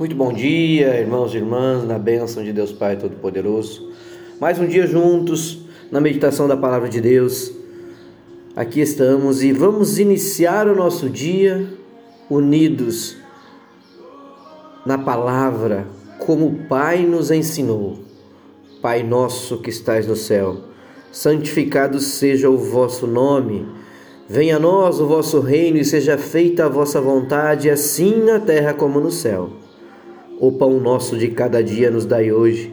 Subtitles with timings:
[0.00, 3.92] Muito bom dia, irmãos e irmãs, na bênção de Deus Pai Todo-Poderoso.
[4.40, 5.58] Mais um dia juntos
[5.92, 7.52] na meditação da palavra de Deus.
[8.56, 11.68] Aqui estamos e vamos iniciar o nosso dia
[12.30, 13.18] unidos
[14.86, 15.86] na palavra,
[16.18, 17.98] como o Pai nos ensinou.
[18.80, 20.60] Pai nosso que estais no céu,
[21.12, 23.68] santificado seja o vosso nome.
[24.26, 28.72] Venha a nós o vosso reino e seja feita a vossa vontade, assim na terra
[28.72, 29.59] como no céu.
[30.40, 32.72] O pão nosso de cada dia nos dai hoje.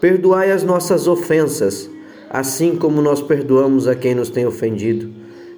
[0.00, 1.88] Perdoai as nossas ofensas,
[2.28, 5.08] assim como nós perdoamos a quem nos tem ofendido.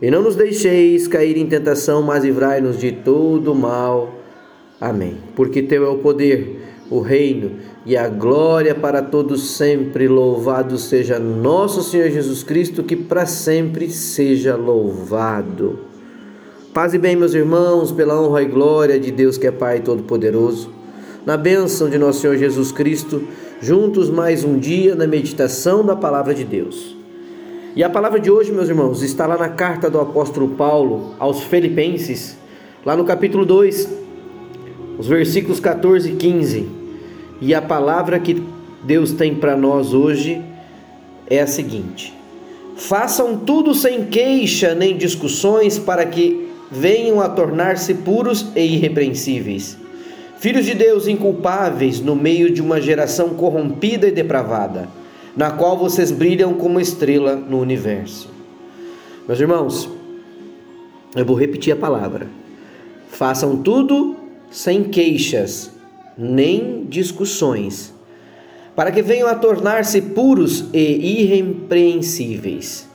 [0.03, 4.15] E não nos deixeis cair em tentação, mas livrai-nos de todo mal.
[4.79, 5.17] Amém.
[5.35, 7.53] Porque teu é o poder, o reino
[7.87, 10.07] e a glória para todos sempre.
[10.07, 15.79] Louvado seja nosso Senhor Jesus Cristo, que para sempre seja louvado.
[16.75, 20.77] Paz e bem, meus irmãos, pela honra e glória de Deus que é Pai Todo-Poderoso
[21.29, 23.23] na bênção de nosso Senhor Jesus Cristo,
[23.61, 26.97] juntos mais um dia na meditação da palavra de Deus.
[27.77, 31.43] E a palavra de hoje, meus irmãos, está lá na carta do apóstolo Paulo aos
[31.43, 32.39] Filipenses,
[32.83, 33.91] lá no capítulo 2,
[34.99, 36.67] os versículos 14 e 15.
[37.43, 38.43] E a palavra que
[38.83, 40.41] Deus tem para nós hoje
[41.29, 42.15] é a seguinte:
[42.75, 49.77] Façam tudo sem queixa nem discussões, para que venham a tornar-se puros e irrepreensíveis
[50.39, 54.89] filhos de Deus inculpáveis no meio de uma geração corrompida e depravada,
[55.37, 58.31] na qual vocês brilham como estrela no universo.
[59.27, 59.89] Meus irmãos,
[61.15, 62.29] eu vou repetir a palavra.
[63.11, 64.17] Façam tudo
[64.51, 65.73] sem queixas,
[66.17, 67.93] nem discussões,
[68.77, 72.89] para que venham a tornar-se puros e irrepreensíveis.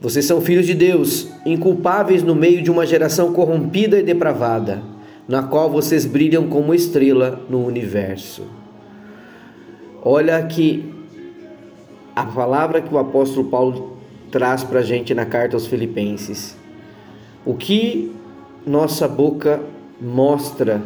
[0.00, 4.91] Vocês são filhos de Deus, inculpáveis no meio de uma geração corrompida e depravada
[5.32, 8.42] na qual vocês brilham como estrela no universo.
[10.04, 10.92] Olha que
[12.14, 13.96] a palavra que o apóstolo Paulo
[14.30, 16.54] traz para a gente na carta aos Filipenses.
[17.46, 18.12] O que
[18.66, 19.58] nossa boca
[19.98, 20.82] mostra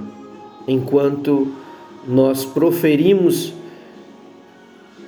[0.68, 1.52] enquanto
[2.06, 3.52] nós proferimos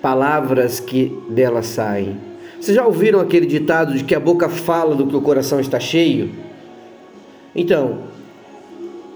[0.03, 2.17] palavras que dela saem.
[2.61, 5.79] Vocês já ouviram aquele ditado de que a boca fala do que o coração está
[5.79, 6.33] cheio?
[7.55, 8.08] Então,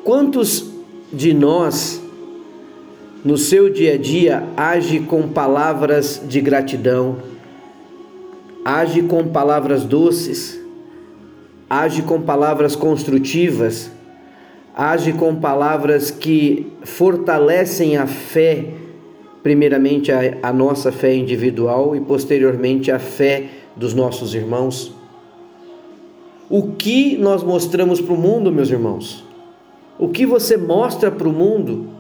[0.05, 0.69] Quantos
[1.13, 2.03] de nós,
[3.25, 7.19] no seu dia a dia, age com palavras de gratidão,
[8.65, 10.61] age com palavras doces,
[11.71, 13.93] age com palavras construtivas,
[14.75, 18.71] age com palavras que fortalecem a fé,
[19.41, 23.45] primeiramente a, a nossa fé individual e posteriormente a fé
[23.77, 24.93] dos nossos irmãos?
[26.51, 29.31] O que nós mostramos para o mundo, meus irmãos?
[30.03, 31.91] O que você mostra para o mundo,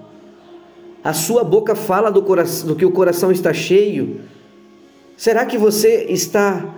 [1.04, 4.22] a sua boca fala do, coração, do que o coração está cheio.
[5.16, 6.68] Será que você está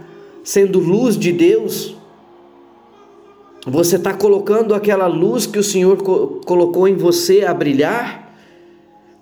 [0.45, 1.97] sendo luz de Deus?
[3.67, 5.97] Você está colocando aquela luz que o Senhor
[6.45, 8.37] colocou em você a brilhar?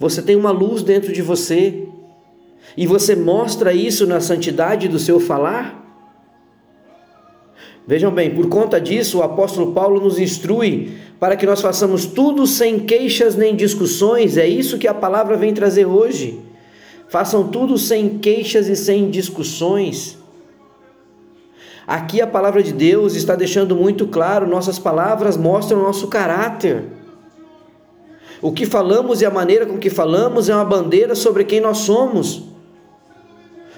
[0.01, 1.87] Você tem uma luz dentro de você
[2.77, 5.82] e você mostra isso na santidade do seu falar?
[7.87, 12.47] Vejam bem, por conta disso, o apóstolo Paulo nos instrui para que nós façamos tudo
[12.47, 14.37] sem queixas nem discussões.
[14.37, 16.41] É isso que a palavra vem trazer hoje.
[17.09, 20.17] Façam tudo sem queixas e sem discussões.
[21.87, 26.85] Aqui a palavra de Deus está deixando muito claro, nossas palavras mostram nosso caráter.
[28.41, 31.79] O que falamos e a maneira com que falamos é uma bandeira sobre quem nós
[31.79, 32.52] somos.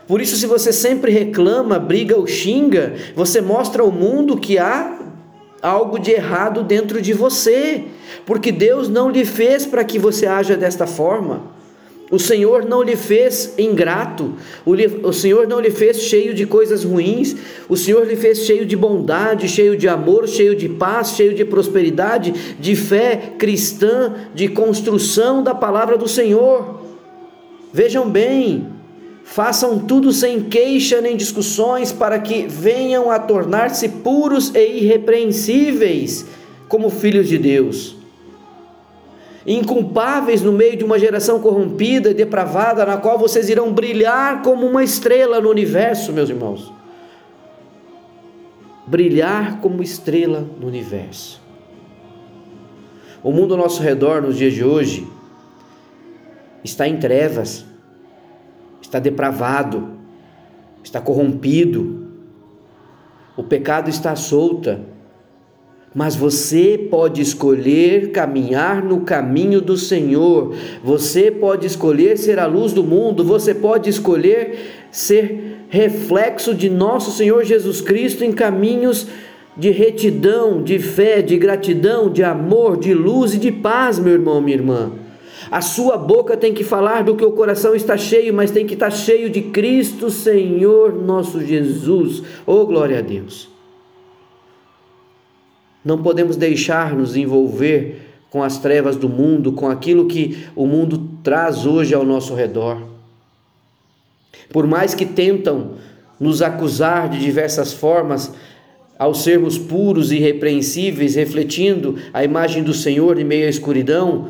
[0.06, 5.00] Por isso, se você sempre reclama, briga ou xinga, você mostra ao mundo que há
[5.62, 7.84] algo de errado dentro de você,
[8.26, 11.54] porque Deus não lhe fez para que você haja desta forma.
[12.10, 14.34] O Senhor não lhe fez ingrato,
[15.02, 17.34] o Senhor não lhe fez cheio de coisas ruins,
[17.66, 21.46] o Senhor lhe fez cheio de bondade, cheio de amor, cheio de paz, cheio de
[21.46, 26.82] prosperidade, de fé cristã, de construção da palavra do Senhor.
[27.72, 28.68] Vejam bem,
[29.24, 36.26] Façam tudo sem queixa nem discussões, para que venham a tornar-se puros e irrepreensíveis,
[36.68, 37.96] como filhos de Deus.
[39.46, 44.66] Inculpáveis no meio de uma geração corrompida e depravada, na qual vocês irão brilhar como
[44.66, 46.72] uma estrela no universo, meus irmãos.
[48.86, 51.42] Brilhar como estrela no universo.
[53.22, 55.08] O mundo ao nosso redor nos dias de hoje
[56.62, 57.64] está em trevas
[58.94, 59.88] está depravado,
[60.84, 62.04] está corrompido,
[63.36, 64.80] o pecado está solta,
[65.96, 70.52] Mas você pode escolher caminhar no caminho do Senhor,
[70.82, 77.12] você pode escolher ser a luz do mundo, você pode escolher ser reflexo de nosso
[77.12, 79.06] Senhor Jesus Cristo em caminhos
[79.56, 84.40] de retidão, de fé, de gratidão, de amor, de luz e de paz, meu irmão,
[84.40, 85.03] minha irmã.
[85.50, 88.74] A sua boca tem que falar do que o coração está cheio, mas tem que
[88.74, 92.22] estar cheio de Cristo, Senhor nosso Jesus.
[92.46, 93.48] Oh, glória a Deus.
[95.84, 98.00] Não podemos deixar nos envolver
[98.30, 102.82] com as trevas do mundo, com aquilo que o mundo traz hoje ao nosso redor.
[104.52, 105.72] Por mais que tentam
[106.18, 108.32] nos acusar de diversas formas,
[108.98, 114.28] ao sermos puros e irrepreensíveis, refletindo a imagem do Senhor em meio à escuridão,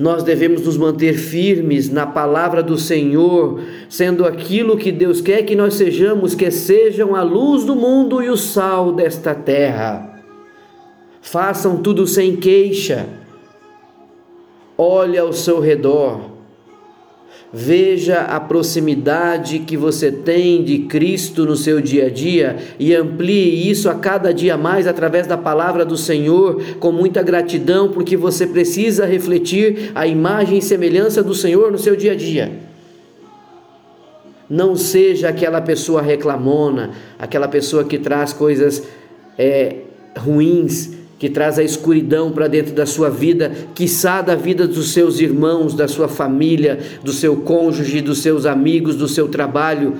[0.00, 5.54] nós devemos nos manter firmes na palavra do Senhor, sendo aquilo que Deus quer que
[5.54, 10.22] nós sejamos, que sejam a luz do mundo e o sal desta terra.
[11.20, 13.06] Façam tudo sem queixa.
[14.74, 16.29] Olhe ao seu redor.
[17.52, 23.68] Veja a proximidade que você tem de Cristo no seu dia a dia e amplie
[23.68, 28.46] isso a cada dia mais através da palavra do Senhor, com muita gratidão, porque você
[28.46, 32.52] precisa refletir a imagem e semelhança do Senhor no seu dia a dia.
[34.48, 38.84] Não seja aquela pessoa reclamona, aquela pessoa que traz coisas
[39.36, 39.76] é,
[40.16, 45.20] ruins que traz a escuridão para dentro da sua vida, quiçá da vida dos seus
[45.20, 49.96] irmãos, da sua família, do seu cônjuge, dos seus amigos, do seu trabalho.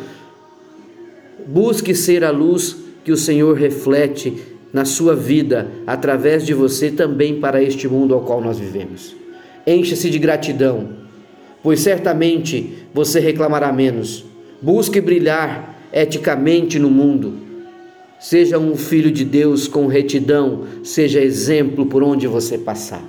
[1.47, 2.75] Busque ser a luz
[3.05, 4.33] que o Senhor reflete
[4.73, 9.15] na sua vida, através de você também para este mundo ao qual nós vivemos.
[9.67, 10.89] Encha-se de gratidão,
[11.63, 14.25] pois certamente você reclamará menos.
[14.63, 17.50] Busque brilhar eticamente no mundo
[18.21, 23.03] Seja um filho de Deus com retidão, seja exemplo por onde você passar.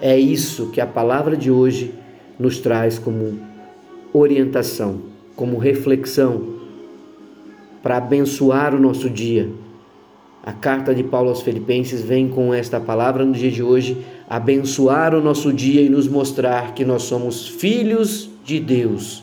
[0.00, 1.92] É isso que a palavra de hoje
[2.38, 3.40] nos traz como
[4.12, 5.00] orientação,
[5.34, 6.60] como reflexão
[7.82, 9.50] para abençoar o nosso dia.
[10.44, 13.96] A carta de Paulo aos Filipenses vem com esta palavra no dia de hoje,
[14.30, 19.21] abençoar o nosso dia e nos mostrar que nós somos filhos de Deus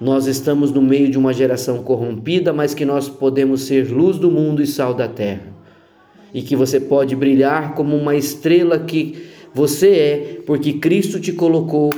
[0.00, 4.30] nós estamos no meio de uma geração corrompida, mas que nós podemos ser luz do
[4.30, 5.52] mundo e sal da terra.
[6.32, 11.92] E que você pode brilhar como uma estrela que você é, porque Cristo te colocou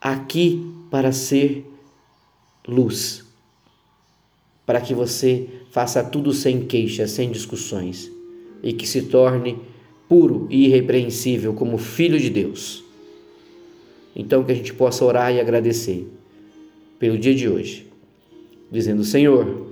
[0.00, 1.66] aqui para ser
[2.66, 3.24] luz.
[4.64, 8.10] Para que você faça tudo sem queixas, sem discussões
[8.62, 9.58] e que se torne
[10.08, 12.84] puro e irrepreensível como filho de Deus.
[14.14, 16.08] Então que a gente possa orar e agradecer
[17.00, 17.86] pelo dia de hoje,
[18.70, 19.68] dizendo: Senhor,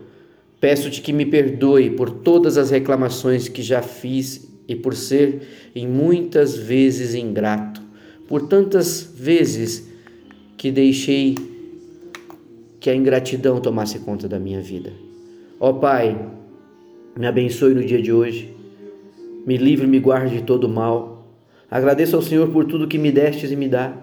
[0.58, 5.42] peço-te que me perdoe por todas as reclamações que já fiz e por ser
[5.74, 7.82] em muitas vezes ingrato,
[8.26, 9.86] por tantas vezes
[10.56, 11.36] que deixei
[12.80, 14.92] que a ingratidão tomasse conta da minha vida.
[15.60, 16.18] Ó Pai,
[17.16, 18.54] me abençoe no dia de hoje,
[19.46, 21.28] me livre e me guarde de todo mal.
[21.70, 23.94] Agradeço ao Senhor por tudo que me destes e me dá.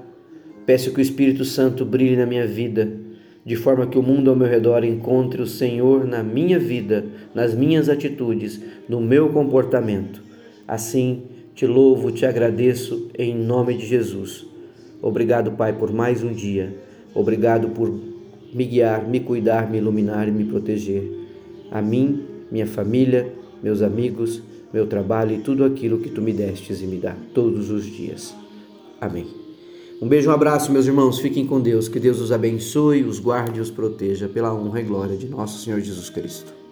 [0.66, 3.05] Peço que o Espírito Santo brilhe na minha vida
[3.45, 7.53] de forma que o mundo ao meu redor encontre o Senhor na minha vida, nas
[7.53, 8.59] minhas atitudes,
[8.89, 10.24] no meu comportamento.
[10.68, 14.47] Assim, te louvo, te agradeço em nome de Jesus.
[15.01, 16.75] Obrigado, Pai, por mais um dia.
[17.14, 17.94] Obrigado por
[18.52, 21.04] me guiar, me cuidar, me iluminar e me proteger.
[21.69, 24.42] A mim, minha família, meus amigos,
[24.73, 28.35] meu trabalho e tudo aquilo que tu me destes e me dá todos os dias.
[28.99, 29.44] Amém.
[30.02, 31.19] Um beijo, um abraço, meus irmãos.
[31.19, 31.87] Fiquem com Deus.
[31.87, 35.64] Que Deus os abençoe, os guarde e os proteja pela honra e glória de nosso
[35.64, 36.65] Senhor Jesus Cristo.